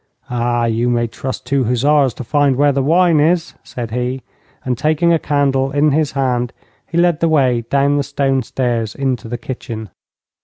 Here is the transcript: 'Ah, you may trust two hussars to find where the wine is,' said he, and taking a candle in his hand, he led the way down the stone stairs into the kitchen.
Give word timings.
'Ah, 0.31 0.65
you 0.65 0.89
may 0.89 1.05
trust 1.05 1.45
two 1.45 1.65
hussars 1.65 2.15
to 2.15 2.23
find 2.23 2.55
where 2.55 2.71
the 2.71 2.81
wine 2.81 3.19
is,' 3.19 3.53
said 3.63 3.91
he, 3.91 4.23
and 4.65 4.75
taking 4.75 5.13
a 5.13 5.19
candle 5.19 5.69
in 5.69 5.91
his 5.91 6.13
hand, 6.13 6.51
he 6.87 6.97
led 6.97 7.19
the 7.19 7.29
way 7.29 7.61
down 7.69 7.97
the 7.97 8.03
stone 8.03 8.41
stairs 8.41 8.95
into 8.95 9.27
the 9.27 9.37
kitchen. 9.37 9.91